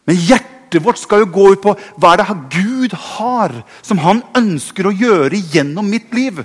[0.07, 4.23] Men hjertet vårt skal jo gå ut på hva er det Gud har som han
[4.35, 6.41] ønsker å gjøre gjennom mitt liv.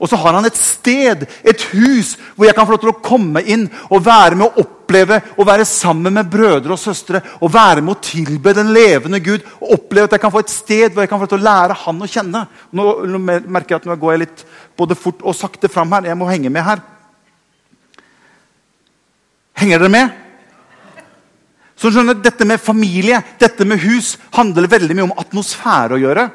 [0.00, 3.00] Og så har han et sted, et hus, hvor jeg kan få lov til å
[3.04, 4.79] komme inn og være med å oppleve
[5.36, 7.20] og være sammen med brødre og søstre.
[7.40, 9.44] Og være med å tilbe den levende Gud.
[9.60, 11.78] Og oppleve at jeg kan få et sted hvor jeg kan få til å lære
[11.84, 12.46] Han å kjenne.
[12.72, 14.44] Nå, nå merker jeg at nå går jeg litt
[14.78, 16.10] både fort og sakte fram her.
[16.10, 16.82] Jeg må henge med her.
[19.60, 20.18] Henger dere med?
[21.80, 26.26] Så skjønner Dette med familie, dette med hus, handler veldig mye om atmosfære å gjøre.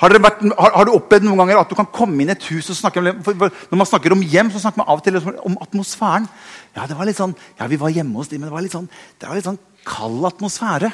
[0.00, 2.46] Har, vært, har, har, du opplevd noen ganger at du kan komme inn i et
[2.48, 5.20] hus og snakke om, Når man snakker om hjem, så snakker man av og til
[5.20, 6.28] om atmosfæren.
[6.76, 8.76] Ja, det var litt sånn, ja, vi var hjemme hos dem, men det var litt
[8.76, 8.88] sånn,
[9.20, 10.92] det var litt sånn kald atmosfære.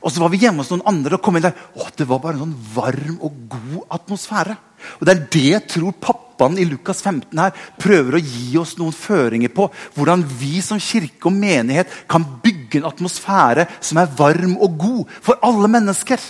[0.00, 1.56] Og så var vi hjemme hos noen andre og kom inn der.
[1.76, 4.56] Å, det var bare en sånn varm og god atmosfære.
[4.98, 8.76] Og Det er det jeg tror pappaen i Lukas 15 her prøver å gi oss
[8.80, 9.68] noen føringer på.
[9.98, 15.16] Hvordan vi som kirke og menighet kan bygge en atmosfære som er varm og god
[15.20, 16.22] for alle mennesker.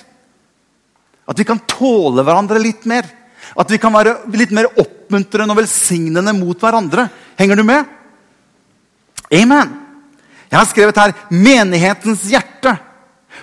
[1.30, 3.06] At vi kan tåle hverandre litt mer.
[3.54, 7.06] At vi kan være litt mer oppmuntrende og velsignende mot hverandre.
[7.38, 7.96] Henger du med?
[9.30, 9.74] Amen.
[10.50, 12.78] Jeg har skrevet her 'Menighetens hjerte'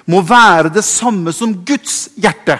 [0.05, 2.59] må være det samme som Guds hjerte.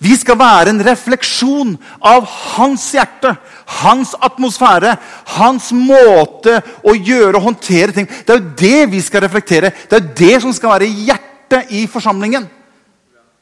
[0.00, 3.34] Vi skal være en refleksjon av hans hjerte,
[3.82, 4.94] hans atmosfære,
[5.36, 9.70] hans måte å gjøre og håndtere ting Det er jo det vi skal reflektere.
[9.70, 12.48] Det er jo det som skal være hjertet i forsamlingen.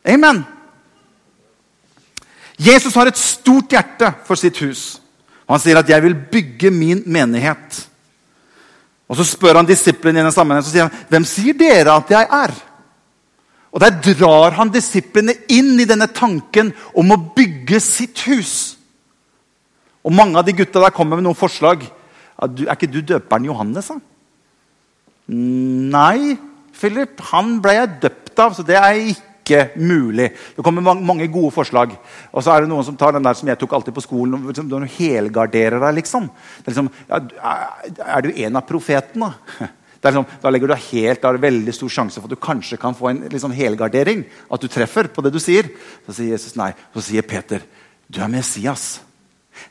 [0.09, 0.43] Amen.
[2.59, 5.01] Jesus har et stort hjerte for sitt hus.
[5.49, 7.87] Han sier at 'jeg vil bygge min menighet'.
[9.09, 12.11] Og Så spør han disiplene i den sammenheng, så sier han, 'Hvem sier dere at
[12.11, 12.63] jeg er?'
[13.73, 18.77] Og Der drar han disiplene inn i denne tanken om å bygge sitt hus.
[20.05, 21.83] Og Mange av de gutta der kommer med noen forslag.
[22.41, 23.99] Er ikke du døperen Johannes, da?
[25.29, 26.39] Nei,
[26.73, 27.21] Philip.
[27.33, 29.28] Han ble jeg døpt av, så det er jeg ikke
[29.77, 30.29] mulig.
[30.57, 31.95] Det kommer mange gode forslag.
[32.33, 34.45] Og så er det noen som tar den der som jeg tok alltid på skolen.
[34.49, 36.29] Liksom, du helgarderer deg, liksom.
[36.67, 37.21] liksom ja,
[38.05, 39.33] er du en av profetene?
[39.99, 42.77] Liksom, da legger du helt, da er det veldig stor sjanse for at du kanskje
[42.79, 44.23] kan få en liksom, helgardering.
[44.47, 45.67] At du treffer på det du sier.
[46.07, 46.71] Så sier Jesus nei.
[46.95, 47.65] Så sier Peter,
[48.07, 49.01] du er Messias.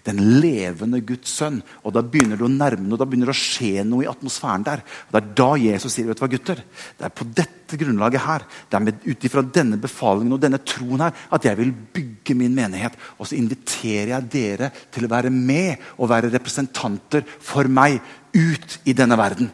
[0.08, 1.60] Den levende Guds sønn.
[1.84, 4.66] Og Da begynner du å nærme noe, da begynner det å skje noe i atmosfæren
[4.66, 4.84] der.
[5.08, 6.64] Og Det er da Jesus sier vet du hva gutter,
[6.98, 11.04] det er på dette grunnlaget her, det er ut ifra denne befalingen og denne troen
[11.04, 12.98] her, at jeg vil bygge min menighet.
[13.20, 18.00] Og så inviterer jeg dere til å være med og være representanter for meg
[18.36, 19.52] ut i denne verden.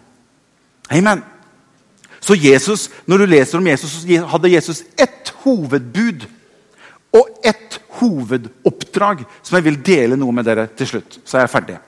[0.92, 1.24] Amen.
[2.24, 6.24] Så Jesus, når du leser om Jesus, så hadde Jesus ett hovedbud
[7.14, 11.20] og ett hovedoppdrag som jeg vil dele noe med dere til slutt.
[11.24, 11.80] Så er jeg ferdig.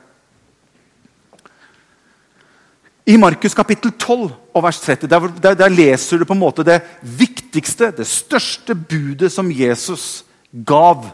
[3.05, 6.65] I Markus kapittel 12 og vers 30 der, der, der, leser du på en måte
[6.65, 10.23] det viktigste, det største budet som Jesus
[10.65, 11.05] gav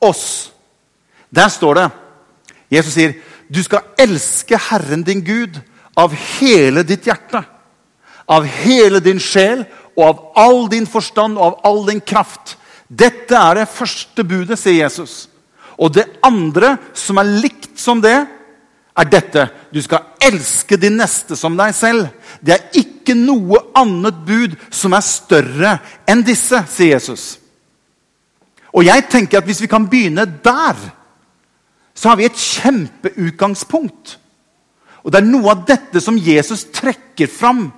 [0.00, 0.52] oss.
[1.28, 1.90] Der står det
[2.70, 3.12] Jesus sier,
[3.50, 5.60] 'Du skal elske Herren din Gud'
[5.96, 7.44] av hele ditt hjerte,
[8.26, 12.56] av hele din sjel og av all din forstand og av all din kraft.
[12.88, 15.28] Dette er det første budet, sier Jesus.
[15.80, 18.16] Og det andre, som er likt som det,
[18.94, 19.46] er dette.
[19.74, 22.10] Du skal elske din neste som deg selv.
[22.40, 25.78] Det er ikke noe annet bud som er større
[26.10, 27.24] enn disse, sier Jesus.
[28.74, 30.76] Og jeg tenker at Hvis vi kan begynne der,
[31.94, 34.18] så har vi et kjempeutgangspunkt.
[35.04, 37.68] Og Det er noe av dette som Jesus trekker fram.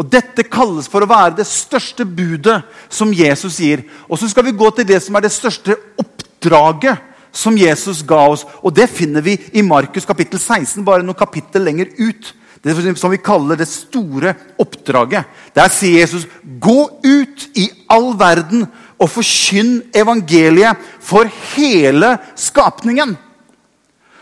[0.00, 3.84] Og Dette kalles for å være det største budet som Jesus gir.
[4.08, 6.96] Og Så skal vi gå til det som er det største oppdraget
[7.32, 8.46] som Jesus ga oss.
[8.64, 12.32] Og Det finner vi i Markus kapittel 16, bare noen kapittel lenger ut.
[12.64, 15.24] Det som vi kaller det store oppdraget.
[15.54, 21.24] Der sier Jesus, 'Gå ut i all verden og forkynn evangeliet for
[21.56, 23.16] hele skapningen'.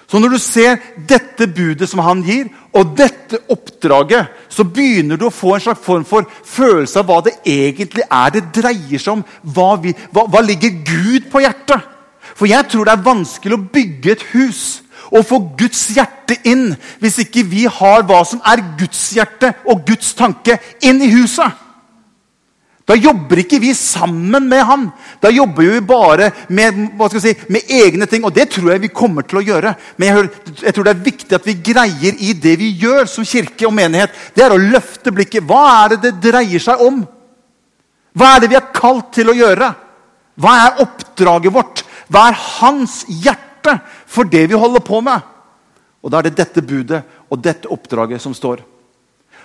[0.08, 5.26] Så når du ser dette budet som han gir, og dette oppdraget, så begynner du
[5.28, 9.18] å få en slags form for følelse av hva det egentlig er det dreier seg
[9.18, 9.24] om.
[9.42, 11.84] Hva, vi, hva, hva ligger Gud på hjertet?
[12.38, 14.62] For jeg tror det er vanskelig å bygge et hus
[15.08, 19.84] og få Guds hjerte inn hvis ikke vi har hva som er Guds hjerte og
[19.88, 21.67] Guds tanke, inn i huset.
[22.88, 24.86] Da jobber ikke vi sammen med ham.
[25.20, 26.78] Da jobber vi bare med,
[27.20, 28.24] si, med, egne ting.
[28.24, 29.74] Og det tror jeg vi kommer til å gjøre.
[30.00, 30.30] Men jeg,
[30.62, 33.76] jeg, tror det er viktig at vi greier i det vi gjør som kirke og
[33.76, 35.44] menighet, det er å løfte blikket.
[35.44, 37.02] Hva er det det dreier seg om?
[38.16, 39.68] Hva er det vi er kalt til å gjøre?
[40.40, 41.84] Hva er oppdraget vårt?
[42.08, 43.76] Hva er hans hjerte
[44.08, 45.20] for det vi holder på med?
[46.00, 48.62] Og Da er det dette budet og dette oppdraget som står.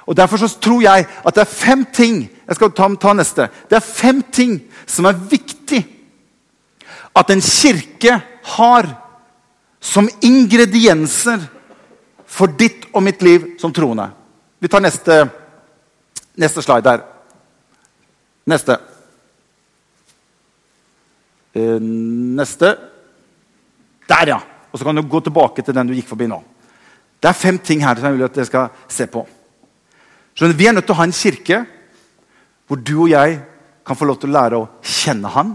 [0.07, 3.47] Og Derfor så tror jeg at det er fem ting jeg skal ta, ta neste.
[3.69, 4.57] Det er fem ting
[4.89, 5.81] som er viktig
[7.13, 8.17] at en kirke
[8.55, 8.89] har
[9.83, 11.43] som ingredienser
[12.25, 14.07] for ditt og mitt liv som troende.
[14.59, 15.19] Vi tar neste,
[16.39, 17.03] neste slide der.
[18.49, 18.79] Neste.
[21.53, 22.73] Eh, neste.
[24.09, 24.39] Der, ja.
[24.71, 26.41] Og så kan du gå tilbake til den du gikk forbi nå.
[27.21, 29.21] Det er fem ting her som jeg vil at dere skal se på.
[30.33, 31.59] Skjønner, vi er nødt til å ha en kirke
[32.73, 33.35] hvor du og jeg
[33.85, 35.53] kan få lov til å lære å kjenne Han,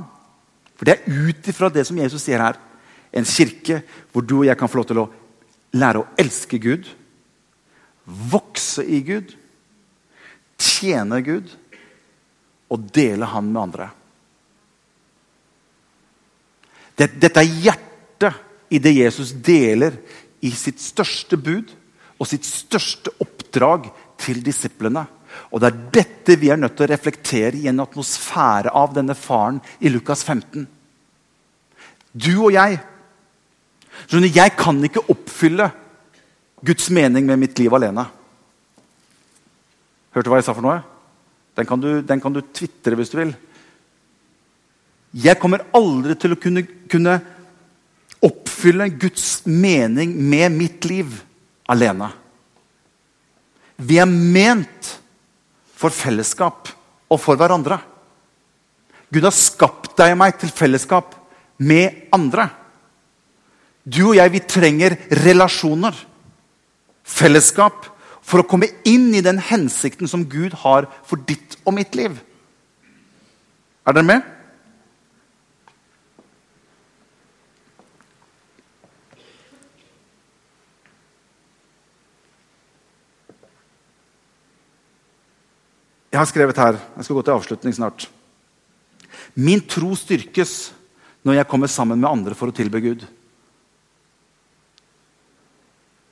[0.78, 2.54] For det er ut ifra det som Jesus sier her.
[3.10, 3.80] En kirke
[4.12, 5.08] hvor du og jeg kan få lov til å
[5.74, 6.86] lære å elske Gud,
[8.06, 9.32] vokse i Gud,
[10.54, 11.50] tjene Gud
[12.70, 13.90] og dele Han med andre.
[16.94, 19.98] Dette er hjertet i det Jesus deler
[20.46, 21.74] i sitt største bud
[22.18, 23.90] og sitt største oppdrag
[24.22, 25.08] til disiplene.
[25.52, 29.16] Og Det er dette vi er nødt til å reflektere i en atmosfære av denne
[29.16, 30.66] faren i Lukas 15.
[32.12, 32.78] Du og jeg
[34.08, 35.70] skjønner, Jeg kan ikke oppfylle
[36.64, 38.04] Guds mening med mitt liv alene.
[40.14, 40.80] Hørte du hva jeg sa for noe?
[41.58, 43.34] Den kan du, den kan du tvitre hvis du vil.
[45.14, 47.16] Jeg kommer aldri til å kunne, kunne
[48.24, 51.14] oppfylle Guds mening med mitt liv
[51.70, 52.10] alene.
[53.78, 54.94] Vi er ment
[55.78, 56.70] for fellesskap
[57.08, 57.78] og for hverandre.
[59.08, 61.14] Gud har skapt deg og meg til fellesskap
[61.58, 62.48] med andre.
[63.88, 65.94] Du og jeg, vi trenger relasjoner,
[67.08, 67.86] fellesskap,
[68.28, 72.18] for å komme inn i den hensikten som Gud har for ditt og mitt liv.
[73.88, 74.26] Er dere med?
[86.08, 88.08] Jeg har skrevet her Jeg skal gå til avslutning snart.
[89.36, 90.72] Min tro styrkes
[91.26, 93.04] når jeg kommer sammen med andre for å tilbe Gud.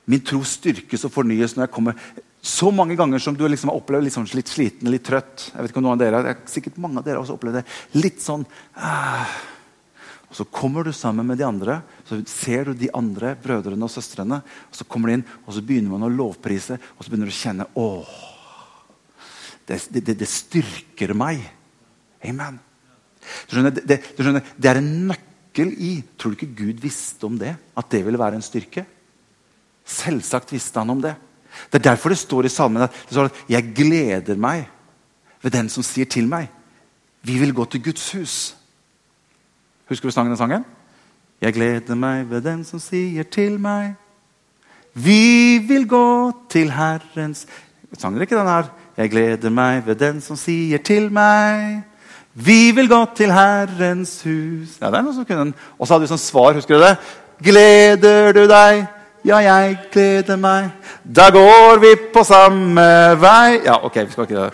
[0.07, 1.97] Min tro styrkes og fornyes når jeg kommer
[2.47, 5.49] så mange ganger som du liksom har opplevd liksom litt sliten litt trøtt.
[5.49, 7.65] Jeg vet ikke om noen av dere, Sikkert mange av dere har opplevd det.
[7.97, 9.27] Litt sånn ah.
[10.27, 13.91] Og Så kommer du sammen med de andre, så ser du de andre brødrene og
[13.91, 14.41] søstrene.
[14.43, 17.35] og Så kommer de inn, og så begynner man å lovprise, og så begynner du
[17.35, 18.36] å kjenne åh,
[19.67, 21.41] det, det, det styrker meg.
[22.23, 22.59] Amen.
[23.47, 27.27] Du skjønner, det, du skjønner, det er en nøkkel i Tror du ikke Gud visste
[27.27, 27.55] om det?
[27.77, 28.85] At det ville være en styrke?
[29.87, 31.15] Selvsagt visste han om det.
[31.71, 34.67] Det er derfor det står i salmen at, står at 'jeg gleder meg
[35.41, 36.49] ved den som sier til meg',
[37.23, 38.55] 'Vi vil gå til Guds hus'.
[39.89, 40.65] Husker du sangen den sangen?
[41.41, 43.95] Jeg gleder meg ved den som sier til meg
[44.93, 47.47] 'Vi vil gå til Herrens
[47.97, 48.67] Sang dere ikke den her?
[48.97, 51.83] Jeg gleder meg ved den som sier til meg
[52.33, 55.53] Vi vil gå til Herrens hus Ja, det er noen som kunne.
[55.77, 56.95] Og så hadde vi sånn svar, husker du det?
[57.45, 58.87] Gleder du deg?
[59.27, 60.69] Ja, jeg gleder meg.
[61.03, 62.85] Da går vi på samme
[63.21, 64.51] vei Ja, ok, vi skal ikke det.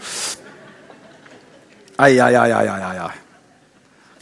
[2.03, 3.11] Ai, ai, ai, ai, ai, ai.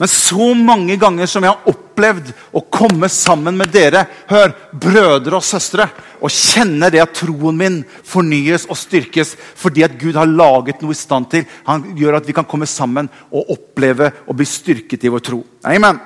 [0.02, 5.38] Men så mange ganger som jeg har opplevd å komme sammen med dere, hør, brødre
[5.38, 5.88] og søstre,
[6.22, 10.94] og kjenne det at troen min fornyes og styrkes fordi at Gud har laget noe
[10.94, 11.48] i stand til.
[11.70, 15.42] Han gjør at vi kan komme sammen og oppleve og bli styrket i vår tro.
[15.66, 16.00] Amen.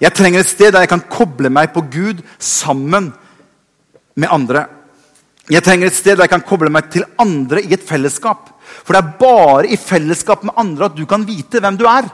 [0.00, 3.10] Jeg trenger et sted der jeg kan koble meg på Gud sammen
[4.16, 4.64] med andre.
[5.50, 8.52] Jeg trenger et sted der jeg kan koble meg til andre i et fellesskap.
[8.84, 12.08] For det er bare i fellesskap med andre at du kan vite hvem du er.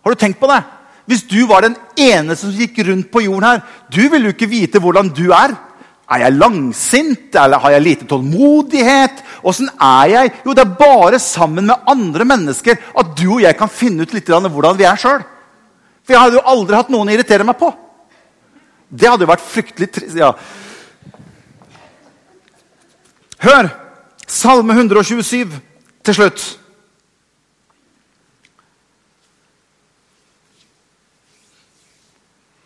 [0.00, 0.62] Har du tenkt på det?
[1.10, 4.46] Hvis du var den eneste som gikk rundt på jorden her, du ville jo ikke
[4.50, 5.56] vite hvordan du er.
[6.10, 9.18] Er jeg langsint, eller har jeg lite tålmodighet?
[9.46, 10.32] Åssen er jeg?
[10.46, 14.14] Jo, det er bare sammen med andre mennesker at du og jeg kan finne ut
[14.14, 15.22] litt hvordan vi er sjøl.
[16.06, 17.72] For jeg hadde jo aldri hatt noen å irritere meg på.
[18.90, 20.18] Det hadde jo vært fryktelig trist.
[20.18, 20.32] Ja.
[23.42, 23.70] Hør!
[24.30, 25.58] Salme 127
[26.06, 26.42] til slutt.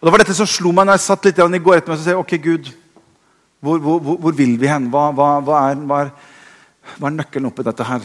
[0.05, 1.97] Og Det var dette som slo meg når jeg satt litt i går etter meg
[1.97, 2.67] og sa ok, Gud,
[3.64, 4.90] hvor, hvor, hvor, hvor vil vi hen?
[4.93, 6.11] Hva, hva, hva, er, hva, er,
[7.01, 8.05] er nøkkelen oppi dette her?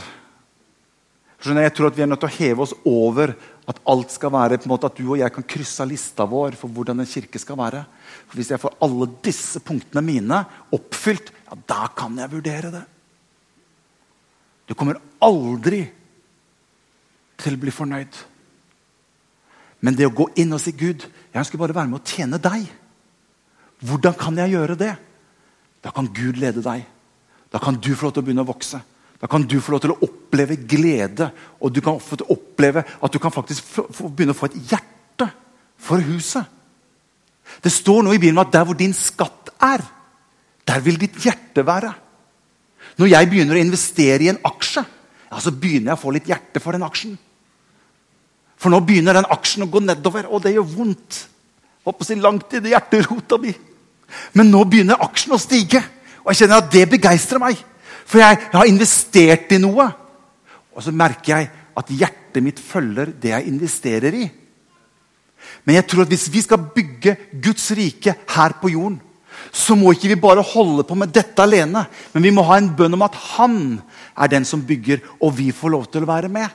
[1.44, 3.36] Skjønner, Jeg tror at Vi er nødt til å heve oss over
[3.68, 6.56] at alt skal være på en måte at du og jeg kan krysse lista vår
[6.62, 7.84] for hvordan en kirke skal være.
[8.32, 10.40] For Hvis jeg får alle disse punktene mine
[10.80, 12.86] oppfylt, ja, da kan jeg vurdere det.
[14.72, 15.84] Du kommer aldri
[17.44, 18.24] til å bli fornøyd.
[19.86, 22.08] Men det å gå inn og si Gud, jeg ønsker bare å være med å
[22.08, 22.66] tjene deg.
[23.86, 24.94] Hvordan kan jeg gjøre det?
[25.84, 26.84] Da kan Gud lede deg.
[27.50, 28.82] Da kan du få lov til å begynne å vokse.
[29.20, 33.20] Da kan du få lov til å oppleve glede, og du kan oppleve at du
[33.20, 33.68] kan faktisk
[34.00, 35.28] begynne å få et hjerte
[35.80, 36.44] for huset.
[37.64, 39.84] Det står noe i Bibelen at der hvor din skatt er,
[40.68, 41.92] der vil ditt hjerte være.
[43.00, 44.84] Når jeg begynner å investere i en aksje,
[45.30, 47.18] ja, så begynner jeg å få litt hjerte for den aksjen.
[48.60, 51.22] For nå begynner den aksjen å gå nedover, og det gjør vondt.
[51.88, 53.54] Håper å si langt i det hjerterota mi.
[54.36, 55.82] Men nå begynner aksjen å stige,
[56.24, 57.62] og jeg kjenner at det begeistrer meg.
[58.10, 59.86] For jeg, jeg har investert i noe.
[60.76, 64.26] Og så merker jeg at hjertet mitt følger det jeg investerer i.
[65.64, 69.00] Men jeg tror at hvis vi skal bygge Guds rike her på jorden,
[69.56, 71.86] så må ikke vi bare holde på med dette alene.
[72.14, 73.56] Men vi må ha en bønn om at han
[74.20, 76.50] er den som bygger, og vi får lov til å være med.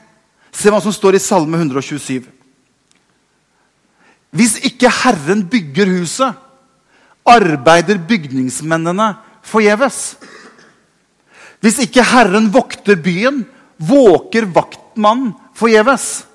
[0.55, 2.23] Se hva som står i Salme 127.
[4.35, 6.41] Hvis ikke Herren bygger huset,
[7.25, 9.09] arbeider bygningsmennene
[9.45, 10.15] forgjeves.
[11.63, 13.43] Hvis ikke Herren vokter byen,
[13.81, 16.25] våker vaktmannen forgjeves.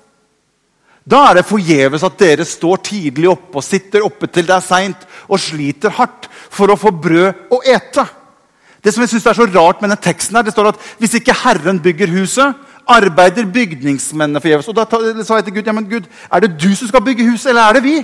[1.01, 4.65] Da er det forgjeves at dere står tidlig oppe og sitter oppe til det er
[4.65, 8.05] seint og sliter hardt for å få brød å ete.
[8.81, 11.17] Det som jeg synes er så rart med denne teksten her, det står at hvis
[11.19, 12.57] ikke Herren bygger huset,
[12.93, 14.69] arbeider bygningsmennene forgjeves.
[14.71, 14.85] Og da
[15.23, 17.67] sa jeg til Gud ja, men Gud, er det du som skal bygge huset, eller
[17.67, 17.95] er det vi?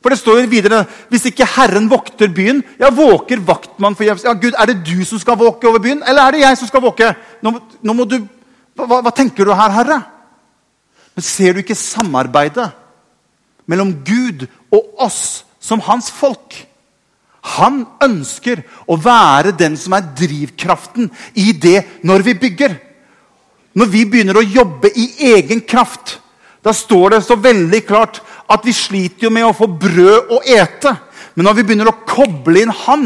[0.00, 4.24] For det står videre hvis ikke Herren vokter byen, ja, våker vaktmann forgjeves.
[4.24, 6.70] Ja, Gud, er det du som skal våke over byen, eller er det jeg som
[6.70, 7.12] skal våke?
[7.44, 7.52] Nå,
[7.84, 8.16] nå må du,
[8.78, 10.00] hva, hva tenker du her, Herre?
[11.14, 12.70] Men ser du ikke samarbeidet
[13.68, 16.56] mellom Gud og oss som hans folk?
[17.56, 21.08] Han ønsker å være den som er drivkraften
[21.40, 22.76] i det når vi bygger.
[23.74, 26.18] Når vi begynner å jobbe i egen kraft,
[26.64, 30.40] da står det så veldig klart at vi sliter jo med å få brød å
[30.42, 30.92] ete.
[31.38, 33.04] Men når vi begynner å koble inn han,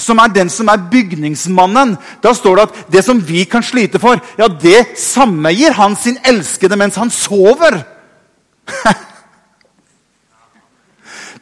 [0.00, 1.94] som er den som er bygningsmannen,
[2.24, 5.94] da står det at det som vi kan slite for, ja, det samme gir han
[6.00, 7.82] sin elskede mens han sover.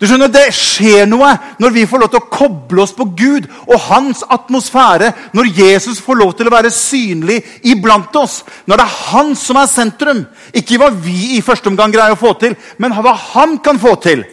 [0.00, 1.30] Du skjønner, Det skjer noe
[1.62, 5.12] når vi får lov til å koble oss på Gud og hans atmosfære.
[5.36, 8.42] Når Jesus får lov til å være synlig iblant oss.
[8.66, 10.24] Når det er han som er sentrum.
[10.52, 13.94] Ikke hva vi i første omgang greier å få til, men hva han kan få
[14.02, 14.24] til.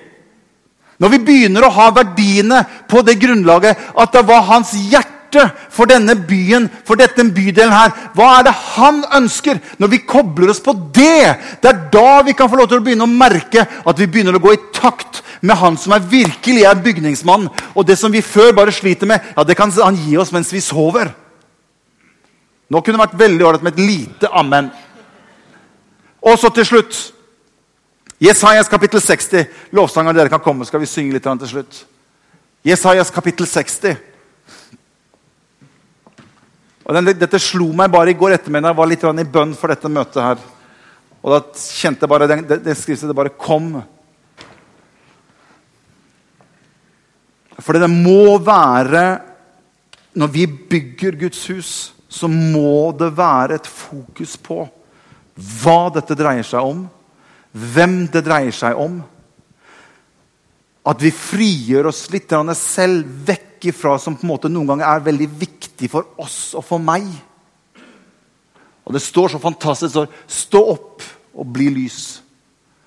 [1.01, 5.89] Når vi begynner å ha verdiene på det grunnlaget at det var hans hjerte for
[5.89, 7.93] denne byen, for dette bydelen her.
[8.13, 9.61] Hva er det han ønsker?
[9.79, 12.85] Når vi kobler oss på det, det er da vi kan få lov til å
[12.85, 16.63] begynne å merke at vi begynner å gå i takt med han som er virkelig
[16.69, 17.49] er bygningsmann.
[17.75, 20.53] Og det som vi før bare sliter med, ja, det kan han gi oss mens
[20.53, 21.11] vi sover.
[22.71, 24.69] Nå kunne det vært veldig ålreit med et lite amen.
[26.21, 26.99] Og så til slutt
[28.21, 29.47] Jesajas kapittel 60.
[29.73, 31.81] Lovsanger dere kan komme, skal vi synge litt til slutt.
[32.63, 33.95] Jesajas kapittel 60.
[36.85, 38.75] Og den, dette slo meg bare i går ettermiddag.
[38.75, 40.43] Jeg var litt i bønn for dette møtet her.
[41.21, 43.81] Og da kjente jeg bare det, det, det skriftet det bare kom.
[47.61, 49.05] For det må være
[50.17, 51.71] Når vi bygger Guds hus,
[52.11, 54.65] så må det være et fokus på
[55.61, 56.81] hva dette dreier seg om,
[57.55, 58.97] hvem det dreier seg om.
[60.83, 65.05] At vi frigjør oss litt selv vekk ifra som på en måte noen ganger er
[65.07, 67.07] veldig viktig for oss og for meg.
[68.83, 72.19] Og det står så fantastisk står, Stå opp og bli lys,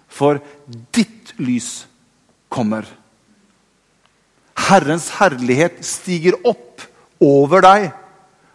[0.09, 0.43] for
[0.93, 1.87] ditt lys
[2.53, 2.85] kommer.
[4.55, 6.85] Herrens herlighet stiger opp
[7.23, 7.89] over deg.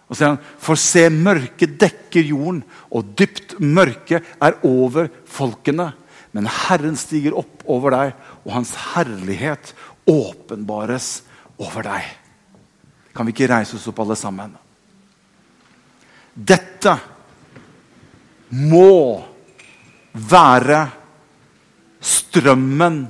[0.09, 5.91] Og så sier han, For se, mørket dekker jorden, og dypt mørke er over folkene.
[6.33, 9.73] Men Herren stiger opp over deg, og hans herlighet
[10.09, 11.19] åpenbares
[11.61, 12.09] over deg.
[13.13, 14.53] Kan vi ikke reise oss opp, alle sammen?
[16.33, 16.95] Dette
[18.49, 19.19] må
[20.13, 20.85] være
[22.01, 23.01] strømmen.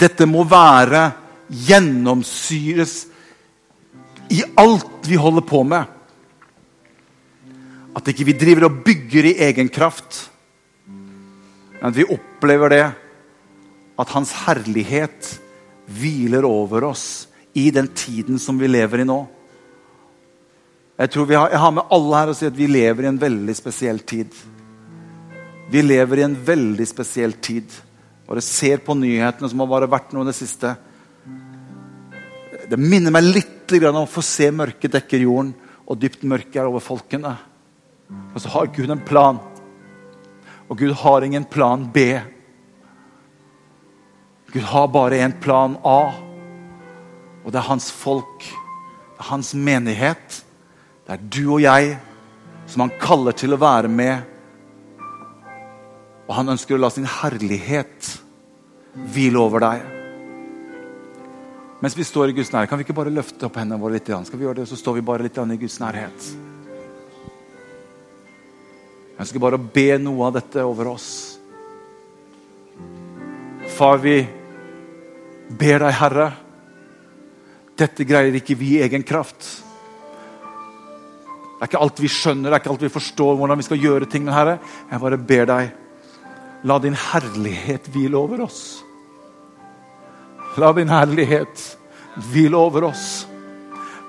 [0.00, 1.10] Dette må være
[1.50, 2.94] gjennomsyres
[4.30, 5.84] i alt vi holder på med.
[7.98, 10.22] At ikke vi driver og bygger i egen kraft.
[10.86, 12.84] Men at vi opplever det
[14.00, 15.34] at Hans herlighet
[15.90, 19.18] hviler over oss i den tiden som vi lever i nå.
[21.00, 23.20] Jeg tror har, jeg har med alle her å si at vi lever i en
[23.20, 24.34] veldig spesiell tid.
[25.72, 27.72] Vi lever i en veldig spesiell tid.
[28.30, 30.76] Bare ser på nyhetene som har bare vært noe i det siste.
[32.70, 35.52] Det minner meg litt om å få se mørket dekker jorden,
[35.86, 37.32] og dypt mørke er over folkene.
[38.34, 39.38] Og så har Gud en plan.
[40.70, 42.20] Og Gud har ingen plan B.
[44.50, 46.12] Gud har bare en plan A.
[47.42, 50.40] Og det er hans folk, det er hans menighet.
[51.06, 51.96] Det er du og jeg
[52.70, 54.22] som han kaller til å være med.
[56.30, 58.12] Og han ønsker å la sin herlighet
[59.10, 59.80] hvile over deg.
[61.82, 64.06] Mens vi står i Guds nærhet, kan vi ikke bare løfte opp hendene våre litt?
[64.06, 66.28] Skal vi gjøre det, så står vi bare litt i Guds nærhet.
[69.10, 71.08] Jeg ønsker bare å be noe av dette over oss.
[73.74, 74.22] Far, vi
[75.50, 76.30] ber deg, Herre.
[77.80, 79.42] Dette greier ikke vi i egen kraft.
[80.46, 83.82] Det er ikke alt vi skjønner, det er ikke alt vi forstår hvordan vi skal
[83.82, 84.28] gjøre ting.
[84.28, 84.58] Men Herre,
[84.92, 85.78] jeg bare ber deg
[86.64, 88.82] La din herlighet hvile over oss.
[90.60, 91.62] La din herlighet
[92.32, 93.26] hvile over oss.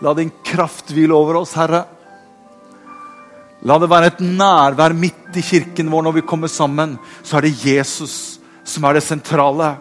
[0.02, 1.86] La din kraft hvile over oss, Herre.
[3.62, 6.98] La det være et nærvær midt i kirken vår når vi kommer sammen.
[7.24, 8.16] Så er det Jesus
[8.68, 9.76] som er det sentrale.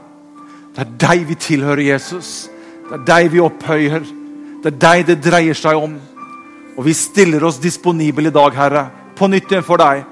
[0.76, 2.48] Det er deg vi tilhører, Jesus.
[2.86, 4.04] Det er deg vi opphøyer.
[4.62, 5.96] Det er deg det dreier seg om.
[6.76, 10.04] Og vi stiller oss disponible i dag, Herre, på nytt igjen for deg.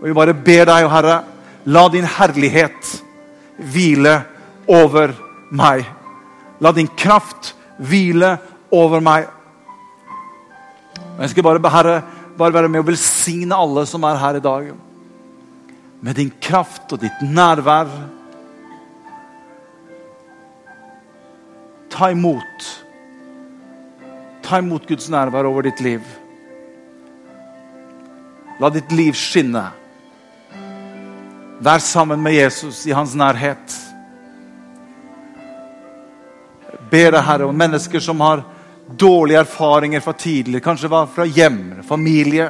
[0.00, 1.16] Og vi bare ber deg, Herre,
[1.64, 3.02] la din herlighet
[3.60, 4.20] hvile
[4.68, 5.12] over
[5.50, 5.84] meg.
[6.60, 8.36] La din kraft hvile
[8.72, 9.28] over meg.
[11.20, 11.96] Jeg skal bare, Herre,
[12.38, 14.70] bare være med og velsigne alle som er her i dag.
[16.00, 17.90] Med din kraft og ditt nærvær.
[21.90, 22.70] Ta imot.
[24.42, 26.00] Ta imot Guds nærvær over ditt liv.
[28.60, 29.66] La ditt liv skinne.
[31.60, 33.74] Vær sammen med Jesus i hans nærhet.
[36.90, 38.42] Ber deg, Herre, om mennesker som har
[38.98, 42.48] dårlige erfaringer fra tidligere, kanskje fra hjem, familie,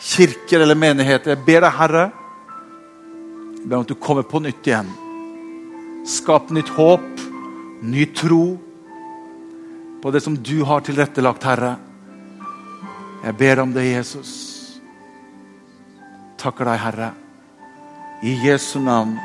[0.00, 1.34] kirker eller menigheter.
[1.34, 2.06] Jeg ber deg, Herre,
[3.60, 4.88] jeg ber om at du kommer på nytt igjen.
[6.08, 7.22] Skap nytt håp,
[7.84, 8.56] ny tro
[10.02, 11.76] på det som du har tilrettelagt, Herre.
[13.26, 14.32] Jeg ber om det, Jesus.
[16.40, 17.12] Takker deg, Herre.
[18.22, 19.18] I Jesu navn.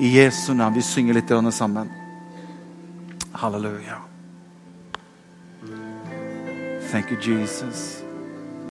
[0.00, 0.74] I Jesu navn.
[0.74, 1.90] Vi synger litt sammen.
[3.32, 3.98] Halleluja.
[6.90, 7.97] Thank you, Jesus.